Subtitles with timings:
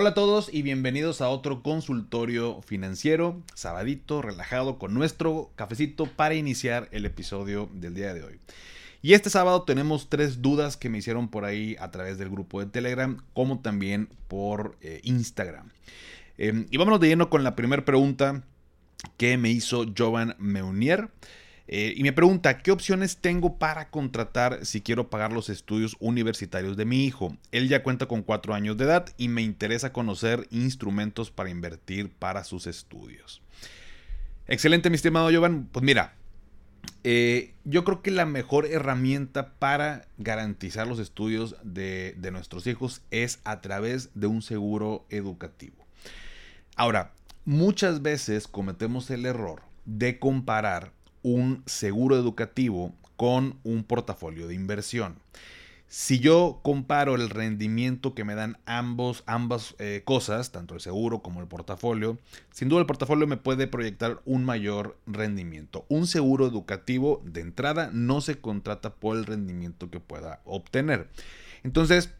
[0.00, 6.34] Hola a todos y bienvenidos a otro consultorio financiero, sabadito, relajado, con nuestro cafecito para
[6.34, 8.40] iniciar el episodio del día de hoy.
[9.02, 12.60] Y este sábado tenemos tres dudas que me hicieron por ahí a través del grupo
[12.60, 15.68] de Telegram, como también por eh, Instagram.
[16.38, 18.42] Em, y vámonos de lleno con la primera pregunta
[19.18, 21.10] que me hizo Jovan Meunier.
[21.72, 26.76] Eh, y me pregunta, ¿qué opciones tengo para contratar si quiero pagar los estudios universitarios
[26.76, 27.36] de mi hijo?
[27.52, 32.10] Él ya cuenta con cuatro años de edad y me interesa conocer instrumentos para invertir
[32.10, 33.40] para sus estudios.
[34.48, 35.68] Excelente, mi estimado Jovan.
[35.70, 36.14] Pues mira,
[37.04, 43.02] eh, yo creo que la mejor herramienta para garantizar los estudios de, de nuestros hijos
[43.12, 45.76] es a través de un seguro educativo.
[46.74, 47.12] Ahora,
[47.44, 55.16] muchas veces cometemos el error de comparar un seguro educativo con un portafolio de inversión.
[55.92, 61.18] Si yo comparo el rendimiento que me dan ambos, ambas eh, cosas, tanto el seguro
[61.18, 62.16] como el portafolio,
[62.52, 65.86] sin duda el portafolio me puede proyectar un mayor rendimiento.
[65.88, 71.08] Un seguro educativo de entrada no se contrata por el rendimiento que pueda obtener.
[71.64, 72.10] Entonces,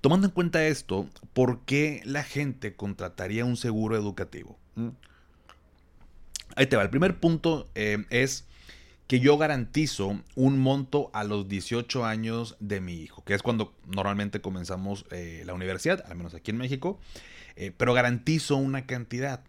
[0.00, 4.56] tomando en cuenta esto, ¿por qué la gente contrataría un seguro educativo?
[4.76, 4.90] ¿Mm?
[6.56, 6.82] Ahí te va.
[6.82, 8.46] El primer punto eh, es
[9.06, 13.74] que yo garantizo un monto a los 18 años de mi hijo, que es cuando
[13.86, 16.98] normalmente comenzamos eh, la universidad, al menos aquí en México,
[17.56, 19.42] eh, pero garantizo una cantidad.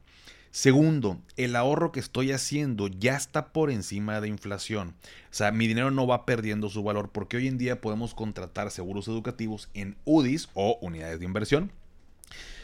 [0.52, 4.96] Segundo, el ahorro que estoy haciendo ya está por encima de inflación.
[5.32, 8.70] O sea, mi dinero no va perdiendo su valor porque hoy en día podemos contratar
[8.70, 11.72] seguros educativos en UDIs o unidades de inversión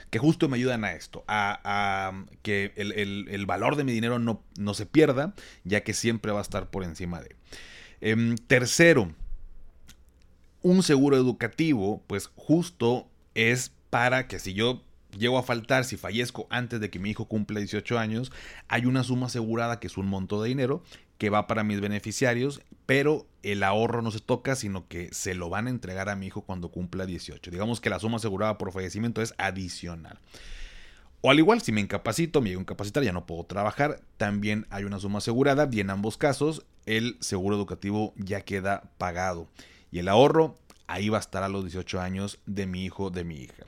[0.10, 4.74] que justo me ayudan a esto, a, que el, valor de mi dinero no, no,
[4.74, 7.36] se pierda, ya que siempre va a estar por encima de.
[8.02, 9.14] Em, tercero,
[10.62, 14.84] un seguro educativo, pues justo es para que si yo
[15.18, 18.32] llego a faltar, si fallezco antes de que mi hijo cumpla 18 años,
[18.68, 20.84] hay una suma asegurada que es un monto de dinero
[21.18, 25.50] que va para mis beneficiarios, pero el ahorro no se toca, sino que se lo
[25.50, 27.52] van a entregar a mi hijo cuando cumpla 18.
[27.52, 30.20] Digamos que la suma asegurada por fallecimiento es adicional.
[31.22, 34.66] O al igual, si me incapacito, me llego a incapacitar, ya no puedo trabajar, también
[34.70, 39.50] hay una suma asegurada y en ambos casos el seguro educativo ya queda pagado.
[39.92, 43.26] Y el ahorro ahí va a estar a los 18 años de mi hijo, de
[43.26, 43.66] mi hija.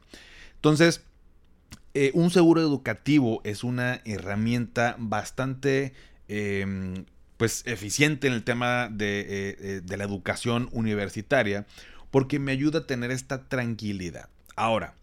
[0.55, 1.03] Entonces,
[1.93, 5.93] eh, un seguro educativo es una herramienta bastante
[6.27, 7.05] em,
[7.37, 9.25] pues eficiente en el tema de, eh,
[9.59, 11.65] eh, de la educación universitaria
[12.09, 14.29] porque me ayuda a tener esta tranquilidad.
[14.55, 14.93] Ahora,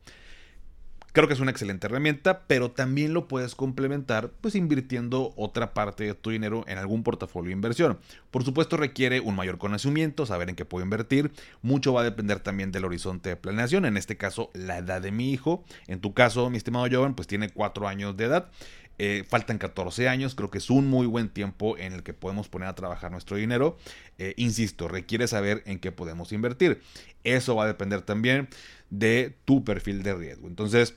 [1.19, 6.05] Creo que es una excelente herramienta, pero también lo puedes complementar pues invirtiendo otra parte
[6.05, 7.99] de tu dinero en algún portafolio de inversión.
[8.31, 11.33] Por supuesto requiere un mayor conocimiento, saber en qué puedo invertir.
[11.61, 15.11] Mucho va a depender también del horizonte de planeación, en este caso la edad de
[15.11, 15.65] mi hijo.
[15.89, 18.53] En tu caso, mi estimado Jovan, pues tiene 4 años de edad.
[19.01, 22.49] Eh, faltan 14 años, creo que es un muy buen tiempo en el que podemos
[22.49, 23.77] poner a trabajar nuestro dinero.
[24.19, 26.81] Eh, insisto, requiere saber en qué podemos invertir.
[27.25, 28.49] Eso va a depender también
[28.91, 30.47] de tu perfil de riesgo.
[30.47, 30.95] Entonces,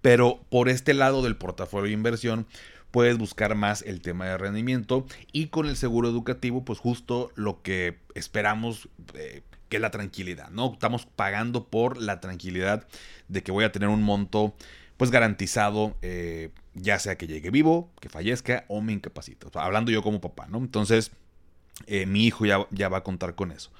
[0.00, 2.46] pero por este lado del portafolio de inversión,
[2.90, 7.62] puedes buscar más el tema de rendimiento y con el seguro educativo, pues justo lo
[7.62, 8.88] que esperamos.
[9.14, 10.72] Eh, que es la tranquilidad, ¿no?
[10.72, 12.86] Estamos pagando por la tranquilidad
[13.28, 14.54] de que voy a tener un monto
[14.96, 19.46] pues garantizado, eh, ya sea que llegue vivo, que fallezca o me incapacite.
[19.54, 20.58] hablando yo como papá, ¿no?
[20.58, 21.12] Entonces,
[21.86, 23.70] eh, mi hijo ya, ya, va a contar con eso.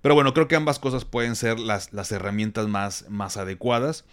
[0.00, 4.04] Pero bueno, creo que ambas cosas pueden ser las, las herramientas más, más adecuadas.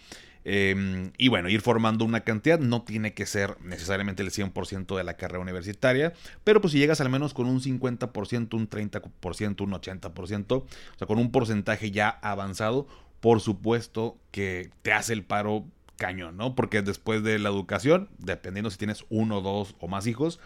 [0.50, 5.04] Em, y bueno, ir formando una cantidad no tiene que ser necesariamente el 100% de
[5.04, 9.72] la carrera universitaria, pero pues si llegas al menos con un 50%, un 30%, un
[9.72, 10.66] 80%, o
[10.96, 12.86] sea, con un porcentaje ya avanzado,
[13.20, 15.66] por supuesto que te hace el paro
[15.96, 16.54] cañón, ¿no?
[16.54, 20.40] Porque después de la educación, dependiendo si tienes uno, dos o más hijos,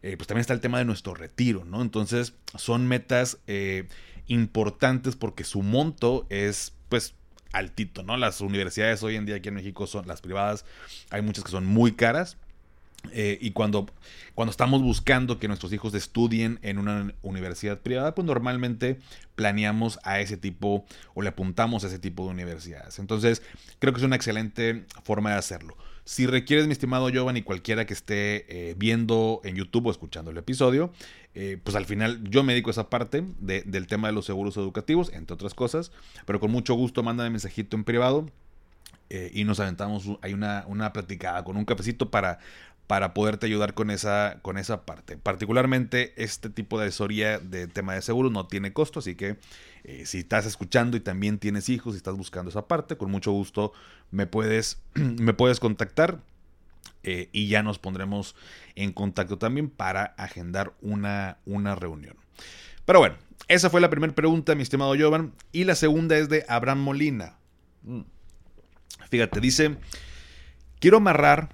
[0.00, 1.82] eh, pues también está el tema de nuestro retiro, ¿no?
[1.82, 3.88] Entonces son metas eh,
[4.26, 7.14] importantes porque su monto es, pues,
[7.54, 8.16] altito, ¿no?
[8.16, 10.64] Las universidades hoy en día aquí en México son las privadas,
[11.10, 12.36] hay muchas que son muy caras.
[13.12, 13.86] Eh, y cuando,
[14.34, 18.98] cuando estamos buscando que nuestros hijos estudien en una universidad privada, pues normalmente
[19.34, 22.98] planeamos a ese tipo o le apuntamos a ese tipo de universidades.
[22.98, 23.42] Entonces,
[23.78, 25.76] creo que es una excelente forma de hacerlo.
[26.04, 30.36] Si requieres, mi estimado Giovanni, cualquiera que esté eh, viendo en YouTube o escuchando el
[30.36, 30.92] episodio,
[31.34, 34.56] eh, pues al final yo me dedico a esa parte del tema de los seguros
[34.58, 35.92] educativos, entre otras cosas,
[36.26, 38.26] pero con mucho gusto mándame mensajito en privado.
[39.10, 42.38] Eh, y nos aventamos, hay una, una platicada con un cafecito para,
[42.86, 45.16] para poderte ayudar con esa, con esa parte.
[45.16, 49.38] Particularmente este tipo de asesoría de tema de seguro no tiene costo, así que
[49.84, 53.32] eh, si estás escuchando y también tienes hijos y estás buscando esa parte, con mucho
[53.32, 53.72] gusto
[54.10, 56.20] me puedes, me puedes contactar
[57.02, 58.34] eh, y ya nos pondremos
[58.74, 62.16] en contacto también para agendar una, una reunión.
[62.84, 63.16] Pero bueno,
[63.48, 65.32] esa fue la primera pregunta, mi estimado Jovan.
[65.52, 67.38] Y la segunda es de Abraham Molina.
[67.82, 68.02] Mm.
[69.10, 69.76] Fíjate, dice,
[70.80, 71.50] quiero amarrar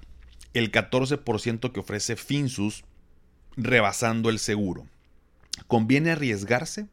[0.53, 2.83] el 14% que ofrece Finsus
[3.55, 4.87] rebasando el seguro.
[5.67, 6.87] ¿Conviene arriesgarse?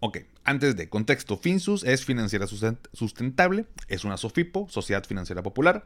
[0.00, 5.84] Ok, antes de contexto, Finsus es financiera sustentable, es una SOFIPO, Sociedad Financiera Popular,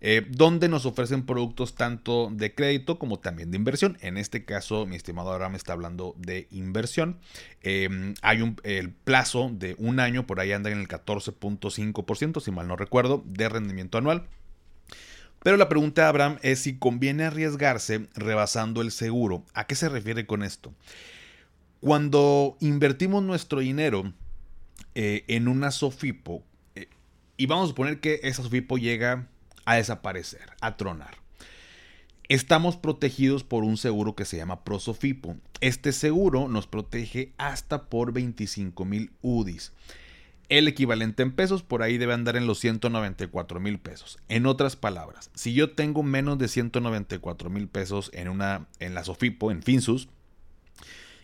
[0.00, 3.98] eh, donde nos ofrecen productos tanto de crédito como también de inversión.
[4.00, 7.18] En este caso, mi estimado me está hablando de inversión.
[7.62, 12.52] Em, hay un el plazo de un año, por ahí anda en el 14.5%, si
[12.52, 14.28] mal no recuerdo, de rendimiento anual.
[15.42, 19.44] Pero la pregunta de Abraham es si conviene arriesgarse rebasando el seguro.
[19.54, 20.74] ¿A qué se refiere con esto?
[21.80, 24.12] Cuando invertimos nuestro dinero
[24.94, 26.42] eh, en una Sofipo,
[26.74, 26.88] eh,
[27.36, 29.28] y vamos a suponer que esa Sofipo llega
[29.64, 31.16] a desaparecer, a tronar.
[32.28, 35.36] Estamos protegidos por un seguro que se llama Prosofipo.
[35.62, 39.72] Este seguro nos protege hasta por 25 mil UDIs.
[40.48, 44.18] El equivalente en pesos por ahí debe andar en los 194 mil pesos.
[44.28, 49.04] En otras palabras, si yo tengo menos de 194 mil pesos en, una, en la
[49.04, 50.08] Sofipo, en Finsus,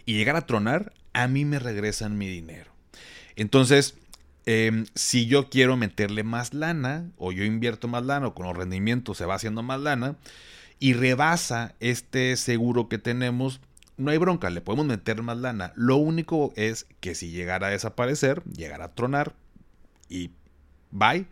[0.05, 2.71] y llegar a tronar, a mí me regresan mi dinero.
[3.37, 3.97] Entonces,
[4.45, 8.57] em, si yo quiero meterle más lana, o yo invierto más lana, o con los
[8.57, 10.17] rendimientos se va haciendo más lana,
[10.79, 13.61] y rebasa este seguro que tenemos,
[13.97, 15.73] no hay bronca, le podemos meter más lana.
[15.77, 19.35] Lo único es que si llegara a desaparecer, llegara a tronar
[20.09, 20.31] y
[20.91, 21.27] bye.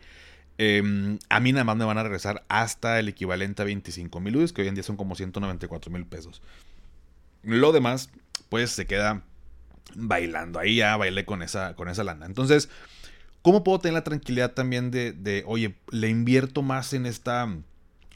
[0.59, 4.37] Em, a mí nada más me van a regresar hasta el equivalente a 25 mil
[4.37, 6.43] UDIs, que hoy en día son como 194 mil pesos.
[7.43, 8.11] Lo demás,
[8.49, 9.25] pues se queda
[9.95, 10.61] bailando.
[10.61, 12.27] Ahí ya bailé con esa, con esa lana.
[12.27, 12.69] Entonces,
[13.43, 17.49] ¿cómo puedo tener la tranquilidad también de, de oye, le invierto más en esta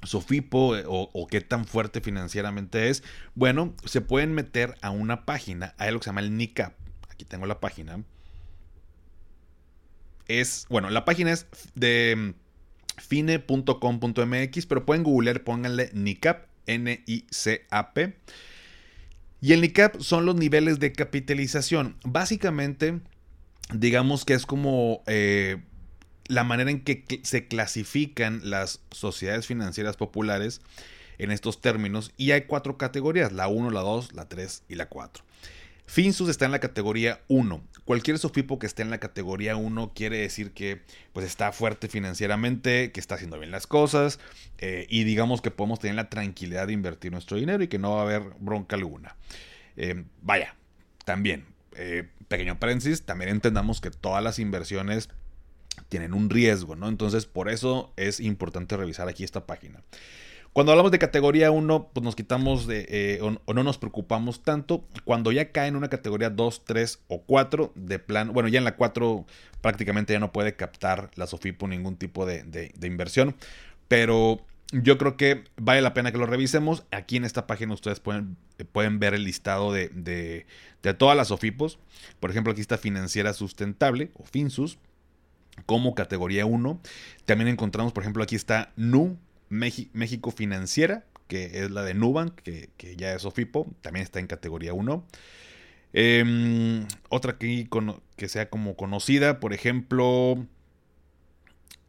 [0.06, 3.02] Sofipo eh, o, qué tan fuerte financieramente es,
[3.34, 6.72] bueno, se pueden meter a una página, hay algo que se llama el NICAP.
[7.10, 8.02] Aquí tengo la página.
[10.28, 18.16] Es, bueno, la página es de mm, fine.com.mx, pero pueden googlear, pónganle NICAP, N-I-C-A-P.
[19.40, 21.96] Y el NICAP son los niveles de capitalización.
[22.04, 23.00] Básicamente,
[23.72, 25.62] digamos que es como eh,
[26.28, 30.60] la manera en que se clasifican las sociedades financieras populares
[31.18, 34.88] en estos términos y hay cuatro categorías, la 1, la 2, la 3 y la
[34.88, 35.24] 4.
[35.86, 37.62] Finsus está en la categoría 1.
[37.84, 40.82] Cualquier SOFIPO que esté en la categoría 1 quiere decir que
[41.12, 44.18] pues está fuerte financieramente, que está haciendo bien las cosas
[44.58, 47.92] eh, y digamos que podemos tener la tranquilidad de invertir nuestro dinero y que no
[47.92, 49.16] va a haber bronca alguna.
[49.76, 50.56] Eh, vaya,
[51.04, 51.44] también,
[51.76, 55.08] eh, pequeño paréntesis, también entendamos que todas las inversiones
[55.88, 56.88] tienen un riesgo, ¿no?
[56.88, 59.82] Entonces, por eso es importante revisar aquí esta página.
[60.56, 64.88] Cuando hablamos de categoría 1, pues nos quitamos de, eh, o, no nos preocupamos tanto.
[65.04, 68.64] Cuando ya cae en una categoría 2, 3 o 4, de plan, bueno, ya en
[68.64, 69.26] la 4
[69.60, 73.36] prácticamente ya no puede captar la Sofipo ningún tipo de, inversión.
[73.86, 74.40] Pero
[74.72, 76.84] yo creo que vale la pena que lo revisemos.
[76.90, 78.38] Aquí en esta página ustedes pueden,
[78.72, 80.46] pueden ver el listado de, de,
[80.82, 81.78] de todas las Sofipos.
[82.18, 84.78] Por ejemplo, aquí está Financiera Sustentable o Finsus
[85.64, 86.80] como categoría 1.
[87.24, 89.16] También encontramos, por ejemplo, aquí está NU,
[89.48, 94.74] México Financiera, que es la de Nubank, que, ya es OFIPO, también está en categoría
[94.74, 95.04] 1.
[95.92, 97.68] Em, otra que,
[98.16, 100.46] que sea como conocida, por ejemplo,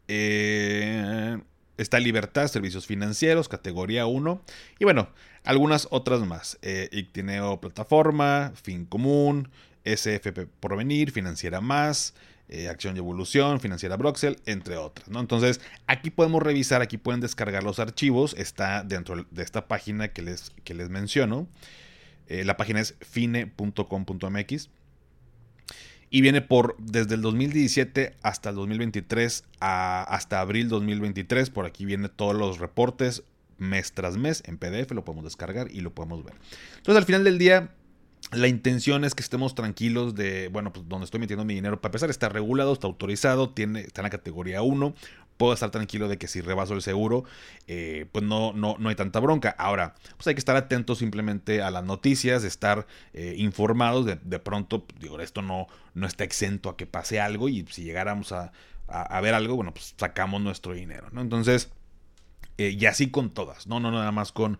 [0.07, 1.37] eh,
[1.77, 4.41] está Libertad, Servicios Financieros, categoría 1.
[4.79, 5.09] Y bueno,
[5.43, 6.57] algunas otras más.
[6.61, 9.49] Eh, Ictineo Plataforma, Fin Común,
[9.83, 12.13] SFP Porvenir, Financiera Más,
[12.49, 15.09] eh, Acción y Evolución, Financiera Broxel, entre otras.
[15.09, 15.19] ¿no?
[15.19, 20.21] Entonces, aquí podemos revisar, aquí pueden descargar los archivos, está dentro de esta página que
[20.21, 21.47] les, que les menciono.
[22.27, 24.69] Eh, la página es fine.com.mx.
[26.09, 31.49] Y viene por desde el 2017 hasta el 2023, hasta abril 2023.
[31.49, 33.23] Por aquí vienen todos los reportes
[33.57, 36.35] mes tras mes en PDF, lo podemos descargar y lo podemos ver.
[36.77, 37.71] Entonces al final del día
[38.31, 41.89] la intención es que estemos tranquilos de, bueno, pues donde estoy metiendo mi dinero, para
[41.89, 44.93] empezar, está regulado, está autorizado, tiene, está en la categoría 1.
[45.37, 47.23] Puedo estar tranquilo de que si rebaso el seguro,
[47.67, 49.55] eh, pues no, no, no hay tanta bronca.
[49.57, 54.05] Ahora, pues hay que estar atentos simplemente a las noticias, estar eh, informados.
[54.05, 57.83] De, de, pronto, digo, esto no, no está exento a que pase algo y si
[57.83, 58.51] llegáramos a,
[58.87, 61.21] a, ver algo, bueno, pues sacamos nuestro dinero, ¿no?
[61.21, 61.69] Entonces,
[62.57, 64.57] Eh, y así con todas, no, no nada más con,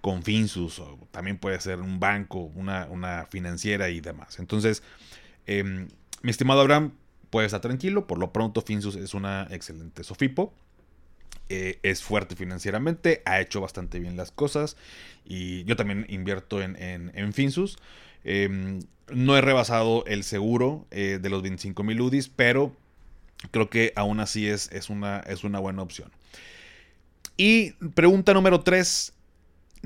[0.00, 4.38] con Finsus, o también puede ser un banco, una, una financiera y demás.
[4.38, 4.82] Entonces,
[5.46, 5.88] em,
[6.22, 6.92] mi estimado Abraham,
[7.30, 10.54] puede estar tranquilo, por lo pronto Finsus es una excelente Sofipo.
[11.48, 14.76] Eh, es fuerte financieramente, ha hecho bastante bien las cosas
[15.24, 17.78] y yo también invierto en, en, Finsus.
[18.24, 18.80] Em,
[19.12, 22.74] no he rebasado el seguro eh, de los 25 mil UDIs, pero
[23.52, 26.10] creo que aún así es, es, una, es una buena opción.
[27.36, 29.12] Y pregunta número 3.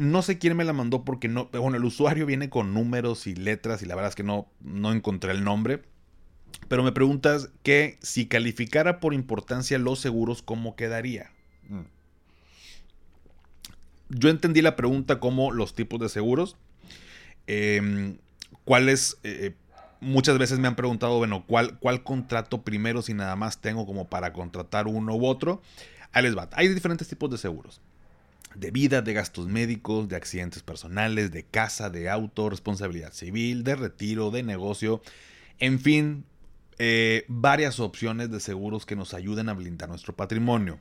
[0.00, 1.50] No sé quién me la mandó porque no.
[1.52, 4.94] Bueno, el usuario viene con números y letras y la verdad es que no, no
[4.94, 5.82] encontré el nombre.
[6.68, 11.30] Pero me preguntas que si calificara por importancia los seguros, ¿cómo quedaría?
[11.68, 11.80] Mm.
[14.08, 16.56] Yo entendí la pregunta como los tipos de seguros.
[17.46, 18.16] Em,
[18.64, 19.18] ¿Cuáles?
[19.22, 19.52] Eh,
[20.00, 24.08] muchas veces me han preguntado, bueno, ¿cuál, ¿cuál contrato primero si nada más tengo como
[24.08, 25.60] para contratar uno u otro?
[26.10, 26.48] Ahí les va.
[26.54, 27.82] Hay diferentes tipos de seguros.
[28.54, 33.76] De vida, de gastos médicos, de accidentes personales, de casa, de auto, responsabilidad civil, de
[33.76, 35.02] retiro, de negocio.
[35.58, 36.24] En fin,
[36.78, 40.78] eh, varias opciones de seguros que nos ayuden a blindar nuestro patrimonio.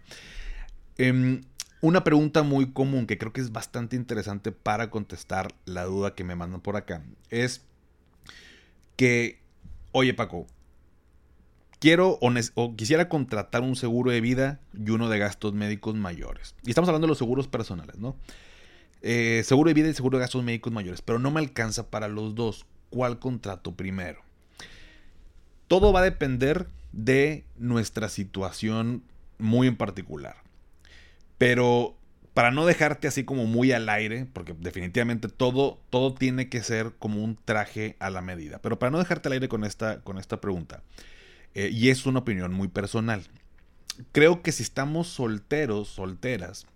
[0.97, 1.41] Em,
[1.81, 6.23] una pregunta muy común que creo que es bastante interesante para contestar la duda que
[6.23, 7.61] me mandan por acá es
[8.95, 9.39] que,
[9.91, 10.45] oye Paco,
[11.79, 16.55] quiero o, quisiera contratar un seguro de vida y uno de gastos médicos mayores.
[16.63, 18.15] Y estamos hablando de los seguros personales, ¿no?
[19.01, 22.07] Eh, seguro de vida y seguro de gastos médicos mayores, pero no me alcanza para
[22.07, 22.65] los dos.
[22.89, 24.21] ¿Cuál contrato primero?
[25.67, 29.03] Todo va a depender de nuestra situación
[29.37, 30.37] muy en particular.
[31.37, 31.95] Pero
[32.33, 36.93] para no dejarte así como muy al aire, porque definitivamente todo, todo tiene que ser
[36.97, 38.59] como un traje a la medida.
[38.59, 40.81] Pero para no dejarte al aire con esta, con esta pregunta,
[41.55, 43.27] eh, y es una opinión muy personal,
[44.11, 46.67] creo que si estamos solteros, solteras,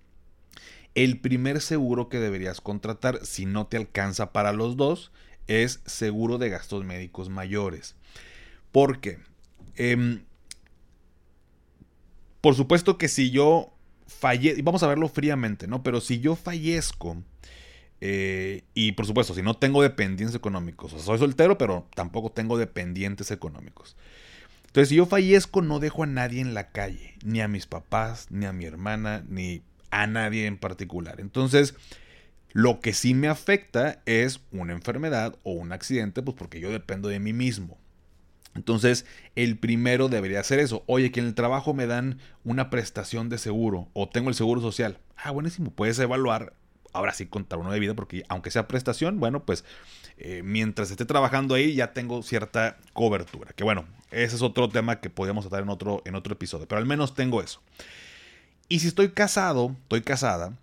[0.95, 5.11] el primer seguro que deberías contratar, si no te alcanza para los dos,
[5.47, 7.95] es seguro de gastos médicos mayores.
[8.71, 9.19] ¿Por qué?
[9.75, 10.23] Em,
[12.41, 13.73] por supuesto que si yo
[14.07, 15.81] falle, vamos a verlo fríamente, ¿no?
[15.83, 17.23] Pero si yo fallezco,
[18.01, 22.57] eh, y por supuesto, si no tengo dependientes económicos, o soy soltero, pero tampoco tengo
[22.57, 23.95] dependientes económicos.
[24.73, 28.25] Entonces, si yo fallezco, no dejo a nadie en la calle, ni a mis papás,
[28.31, 29.61] ni a mi hermana, ni
[29.91, 31.21] a nadie en particular.
[31.21, 31.75] Entonces,
[32.53, 37.07] lo que sí me afecta es una enfermedad o un accidente, pues porque yo dependo
[37.07, 37.77] de mí mismo.
[38.55, 40.83] Entonces, el primero debería ser eso.
[40.87, 44.59] Oye, que en el trabajo me dan una prestación de seguro o tengo el seguro
[44.59, 44.97] social.
[45.15, 45.69] Ah, buenísimo.
[45.69, 46.55] Puedes evaluar,
[46.93, 49.65] ahora sí, contar uno de vida, porque aunque sea prestación, bueno, pues
[50.17, 53.51] eh, mientras esté trabajando ahí ya tengo cierta cobertura.
[53.53, 56.79] Que bueno, ese es otro tema que podríamos tratar en otro, en otro episodio, pero
[56.79, 57.61] al menos tengo eso.
[58.69, 60.53] Y si estoy casado, estoy casada,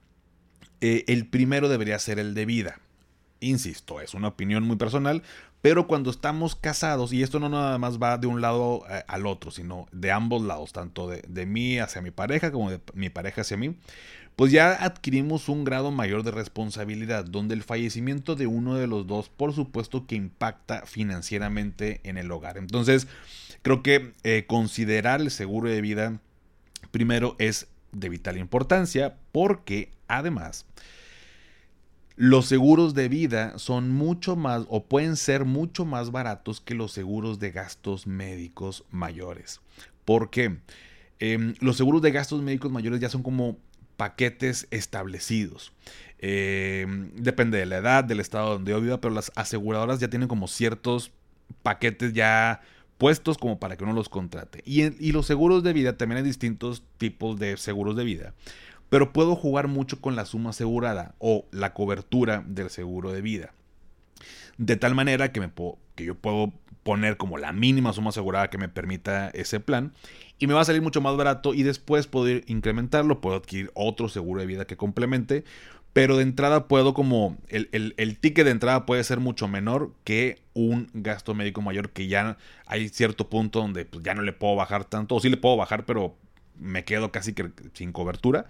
[0.81, 2.81] eh, el primero debería ser el de vida.
[3.41, 5.23] Insisto, es una opinión muy personal,
[5.63, 9.27] pero cuando estamos casados, y esto no nada más va de un lado eh, al
[9.27, 13.43] otro, sino de ambos lados, tanto de, mí hacia mi pareja como de mi pareja
[13.43, 13.77] hacia mí,
[14.41, 19.07] pues ya adquirimos un grado mayor de responsabilidad, donde el fallecimiento de uno de los
[19.07, 22.57] dos, por supuesto que impacta financieramente en el hogar.
[22.57, 23.07] Entonces,
[23.61, 26.23] creo que eh, considerar el seguro de vida
[26.91, 30.65] primero es de vital importancia, porque además
[32.17, 36.93] los seguros de vida son mucho más o pueden ser mucho más baratos que los
[36.93, 39.61] seguros de gastos médicos mayores.
[40.07, 40.57] ¿Por qué?
[41.19, 43.59] Em, los seguros de gastos médicos mayores ya son como
[44.01, 45.75] paquetes establecidos.
[46.21, 50.27] Em, depende de la edad, del estado donde yo viva, pero las aseguradoras ya tienen
[50.27, 51.13] como ciertos
[51.63, 52.63] paquetes ya
[52.97, 54.63] puestos como para que uno los contrate.
[54.65, 58.33] Y, y los seguros de vida también hay distintos tipos de seguros de vida
[58.89, 63.53] pero puedo jugar mucho con la suma asegurada o la cobertura del seguro de vida.
[64.59, 65.53] De tal manera que, me
[65.95, 66.53] que yo puedo
[66.83, 69.93] poner como la mínima suma asegurada que me permita ese plan
[70.39, 74.09] y me va a salir mucho más barato y después puedo incrementarlo, puedo adquirir otro
[74.09, 75.45] seguro de vida que complemente,
[75.93, 80.41] pero de entrada puedo como el, el, ticket de entrada puede ser mucho menor que
[80.55, 84.57] un gasto médico mayor que ya hay cierto punto donde pues, ya no le puedo
[84.57, 86.17] bajar tanto, o sí le puedo bajar, pero
[86.59, 88.47] me quedo casi que sin cobertura.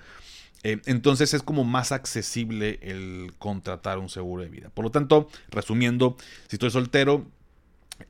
[0.63, 4.71] Eh, entonces es como más accesible el contratar un seguro de vida.
[4.71, 6.17] Por lo tanto, resumiendo,
[6.49, 7.27] si estoy soltero,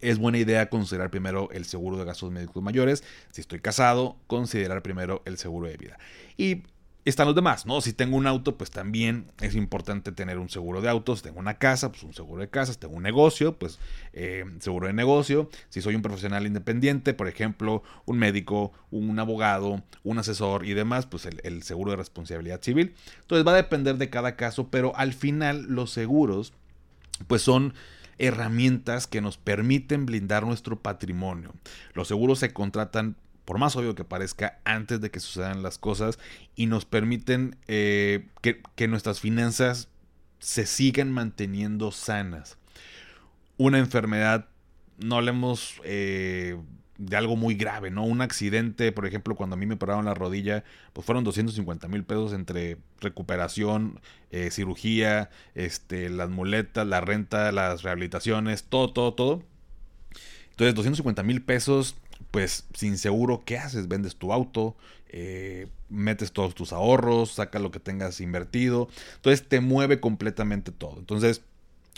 [0.00, 3.04] es buena idea considerar primero el seguro de gastos médicos mayores.
[3.30, 5.98] Si estoy casado, considerar primero el seguro de vida.
[6.36, 6.62] Y
[7.04, 7.80] están los demás, ¿no?
[7.80, 11.20] Si tengo un auto, pues también es importante tener un seguro de autos.
[11.20, 12.72] Si tengo una casa, pues un seguro de casa.
[12.72, 13.78] Si tengo un negocio, pues
[14.12, 15.48] eh, seguro de negocio.
[15.70, 21.06] Si soy un profesional independiente, por ejemplo, un médico, un abogado, un asesor y demás,
[21.06, 22.94] pues el, el seguro de responsabilidad civil.
[23.20, 26.52] Entonces va a depender de cada caso, pero al final los seguros,
[27.26, 27.74] pues son
[28.20, 31.54] herramientas que nos permiten blindar nuestro patrimonio.
[31.94, 36.20] Los seguros se contratan por más obvio que parezca, antes de que sucedan las cosas
[36.54, 39.88] y nos permiten eh, que, nuestras finanzas
[40.38, 42.58] se sigan manteniendo sanas.
[43.56, 44.46] Una enfermedad,
[44.98, 46.56] no hablemos eh,
[47.00, 48.04] de algo muy grave, ¿no?
[48.04, 52.04] Un accidente, por ejemplo, cuando a mí me pararon la rodilla, pues fueron 250 mil
[52.04, 59.42] pesos entre recuperación, eh, cirugía, este, las muletas, la renta, las rehabilitaciones, todo, todo, todo.
[60.50, 61.96] Entonces, 250 mil pesos
[62.30, 63.88] pues sin seguro, ¿qué haces?
[63.88, 64.76] Vendes tu auto,
[65.08, 68.88] eh, metes todos tus ahorros, saca lo que tengas invertido.
[69.16, 70.98] Entonces te mueve completamente todo.
[70.98, 71.42] Entonces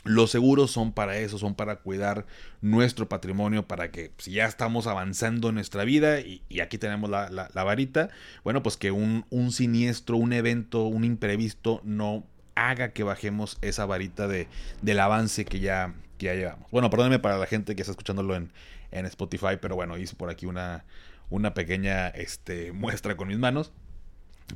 [0.05, 2.27] los seguros son para eso, son para cuidar
[2.61, 7.51] nuestro patrimonio, para que si ya estamos avanzando en nuestra vida y, aquí tenemos la,
[7.55, 8.11] varita,
[8.45, 13.87] bueno, pues que un, un, siniestro, un evento, un imprevisto no haga que bajemos esa
[13.87, 14.49] varita de,
[14.83, 16.71] del avance que ya, que ya llevamos.
[16.71, 18.53] Bueno, perdónenme para la gente que está escuchándolo en,
[18.91, 20.85] en Spotify, pero bueno, hice por aquí una,
[21.31, 23.73] una pequeña este, muestra con mis manos.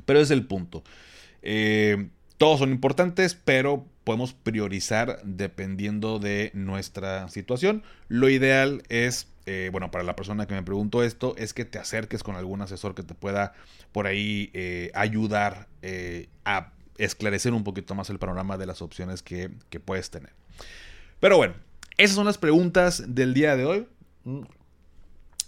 [0.05, 0.83] Pero es el punto.
[1.41, 7.83] Eh, todos son importantes, pero podemos priorizar dependiendo de nuestra situación.
[8.07, 11.79] Lo ideal es, eh, bueno, para la persona que me preguntó esto, es que te
[11.79, 13.53] acerques con algún asesor que te pueda
[13.91, 15.67] por ahí eh, ayudar
[16.45, 20.33] a esclarecer un poquito más el panorama de las opciones que, que puedes tener.
[21.19, 21.55] Pero bueno,
[21.97, 23.87] esas son las preguntas del día de hoy.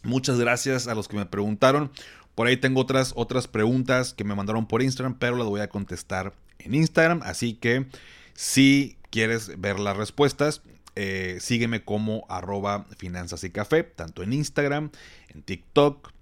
[0.03, 1.91] Muchas gracias a los que me preguntaron.
[2.39, 5.67] Por ahí tengo otras, otras preguntas que me mandaron por Instagram, pero las voy a
[5.67, 7.19] contestar en Instagram.
[7.21, 7.87] Así que
[8.33, 10.61] si quieres ver las respuestas,
[10.95, 14.89] eh, sígueme como arroba finanzas y café, tanto en Instagram,
[15.27, 16.13] en TikTok,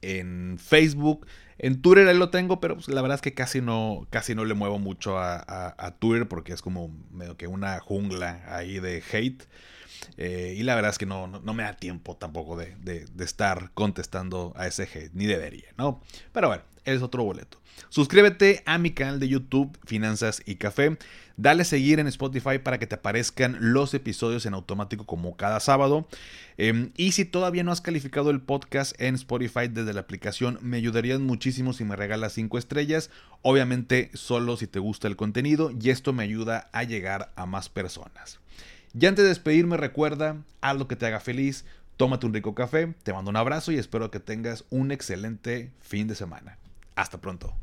[0.00, 1.26] en Facebook.
[1.58, 4.44] En Twitter ahí lo tengo, pero pues, la verdad es que casi no, casi no
[4.44, 9.42] le muevo mucho a Twitter porque es como medio que una jungla ahí de hate.
[10.16, 13.70] Eh, y la verdad es que no, no, me da tiempo tampoco de, de, estar
[13.74, 16.00] contestando a ese hate, ni debería, ¿no?
[16.32, 17.58] Pero bueno, es otro boleto.
[17.88, 20.98] Suscríbete a mi canal de YouTube Finanzas y Café.
[21.36, 26.06] Dale seguir en Spotify para que te aparezcan los episodios en automático como cada sábado.
[26.58, 30.76] Em, y si todavía no has calificado el podcast en Spotify desde la aplicación, me
[30.76, 33.10] ayudarías muchísimo si me regalas 5 estrellas.
[33.40, 37.68] Obviamente solo si te gusta el contenido y esto me ayuda a llegar a más
[37.68, 38.41] personas.
[38.98, 41.64] Y antes de despedirme, recuerda, haz lo que te haga feliz,
[41.96, 46.08] tómate un rico café, te mando un abrazo y espero que tengas un excelente fin
[46.08, 46.58] de semana.
[46.94, 47.54] Hasta pronto.